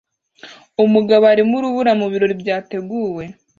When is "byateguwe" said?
2.41-3.23